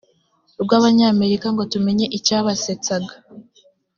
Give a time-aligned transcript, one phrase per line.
[0.63, 3.13] rw abanyamerika ngo tumenye icyabasetsaga